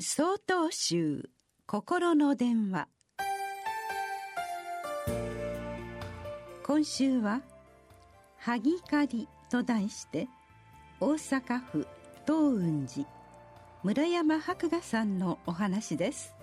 [0.00, 1.30] 総統集
[1.66, 2.88] 心の電話。
[6.64, 7.42] 今週は
[8.38, 10.28] 「萩狩り」と題して
[10.98, 11.86] 大阪府
[12.26, 13.08] 東雲寺
[13.84, 16.34] 村山博雅さんのお話です。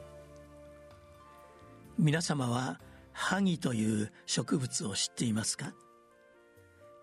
[1.98, 2.80] 皆様は
[3.12, 5.74] 萩という植物を知っていますか？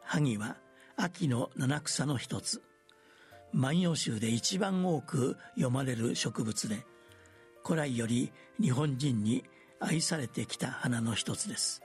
[0.01, 0.57] 萩は
[0.97, 2.63] 秋の七草の一つ。
[3.53, 6.85] 万葉集で一番多く読まれる植物で
[7.65, 9.45] 古来より日本人に
[9.81, 11.83] 愛されてきた花の一つです。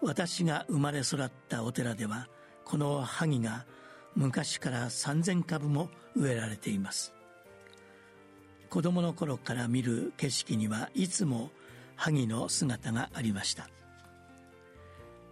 [0.00, 2.28] 私が生まれ育ったお寺では
[2.64, 3.66] この萩が
[4.14, 7.14] 昔から3,000株も植えられています。
[8.70, 11.50] 子供の頃から見る景色にはいつも
[11.96, 13.68] 萩の姿がありました。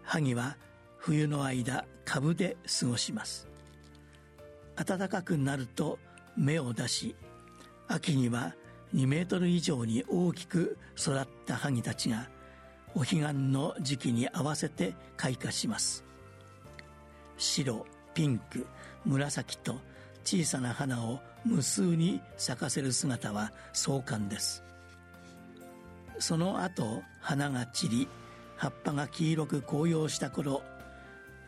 [0.02, 0.56] 萩は
[0.98, 3.48] 冬の間株で過ごします。
[4.76, 5.98] 暖かくなると
[6.36, 7.16] 芽を出し
[7.88, 8.54] 秋には
[8.94, 12.28] 2メートル以上に大きく育った萩たちが
[12.94, 16.04] お彼岸の時期に合わせて開花します。
[17.36, 18.66] 白ピンク
[19.04, 19.76] 紫と
[20.24, 24.64] 小さな花を無数に咲かせる姿は壮観です。
[26.18, 28.08] その後花が散り
[28.56, 30.62] 葉っぱが黄色く紅葉した頃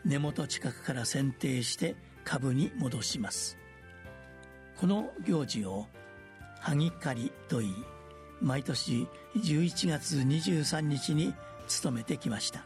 [0.05, 3.57] 根元近くから剪定して株に戻します。
[4.77, 5.87] この行事を
[6.59, 7.73] 萩刈りといい
[8.41, 11.33] 毎年11月23日に
[11.67, 12.63] 務めてきました。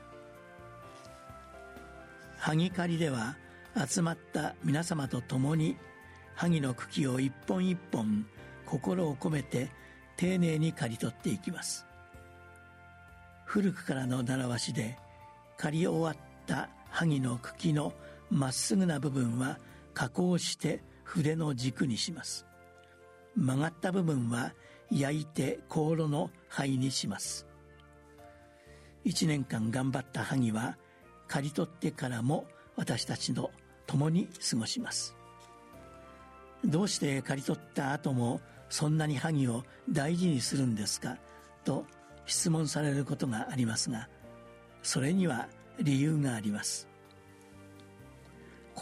[2.38, 3.38] 萩刈りでは
[3.88, 5.78] 集まった皆様と共に
[6.36, 8.26] 萩の茎を一本一本
[8.66, 9.70] 心を込めて
[10.18, 11.86] 丁寧に刈り取っていきます。
[13.46, 14.98] 古くからの習わしで
[15.58, 17.94] 刈り終わった萩の茎の
[18.34, 19.60] まっすぐな部分は
[19.94, 22.46] 加工して筆の軸にします。
[23.36, 24.54] 曲がった部分は
[24.92, 27.46] 焼いて香炉の灰にします。
[29.04, 30.78] 一年間頑張った萩は
[31.28, 32.46] 刈り取ってからも
[32.76, 33.52] 私たちの
[33.86, 35.16] 共に過ごします。
[36.66, 41.18] どうして刈り取った後もそんなに萩を大事にするんですか？
[41.64, 41.86] と
[42.26, 44.10] 質問されることがありますが
[44.82, 45.48] それには
[45.80, 46.88] 理由があります。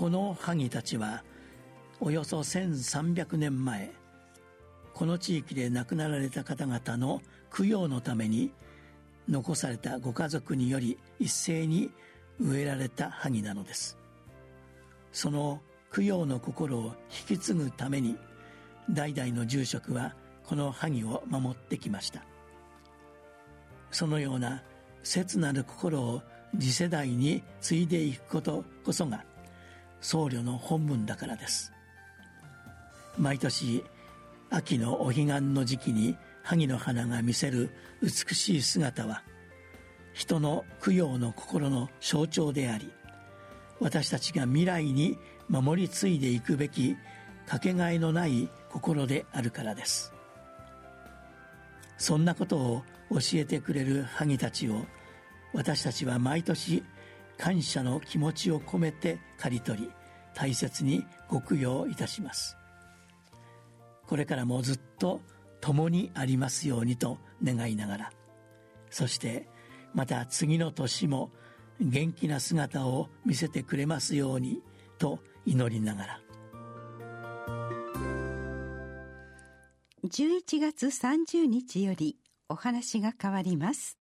[0.01, 1.23] この萩たちは
[1.99, 3.91] およそ1300年前
[4.95, 7.21] この地域で亡くなられた方々の
[7.55, 8.51] 供養のために
[9.29, 11.91] 残されたご家族により一斉に
[12.39, 13.95] 植えられた萩なのです。
[15.11, 15.61] その
[15.93, 16.95] 供養の心を
[17.29, 18.17] 引き継ぐために
[18.89, 20.15] 代々の住職は
[20.47, 22.25] この萩を守ってきました。
[23.91, 24.63] そのような
[25.03, 26.23] 切なる心を
[26.59, 29.25] 次世代に継いでいくことこそが
[30.01, 31.71] 僧侶の本分だからです。
[33.17, 33.83] 毎年
[34.49, 37.69] 秋のお彼岸の時期に萩の花が見せる
[38.01, 39.23] 美しい姿は
[40.13, 42.91] 人の供養の心の象徴であり
[43.79, 45.17] 私たちが未来に
[45.49, 46.95] 守り継いでいくべき
[47.45, 50.13] かけがえのない心であるからです。
[51.97, 54.85] そんなことを教えてくれる萩たちを
[55.53, 56.83] 私たちは毎年
[57.41, 59.91] 感謝の気持ちを込めて刈り取り
[60.35, 62.55] 大切にご供養いたします。
[64.05, 65.21] これからもずっと
[65.59, 68.11] 共にありますようにと願いながら。
[68.91, 69.47] そして
[69.95, 71.31] また次の年も
[71.79, 74.61] 元気な姿を見せてくれますように
[74.99, 76.21] と祈りながら。
[80.03, 82.17] 11月30日より
[82.49, 84.00] お話が変わります。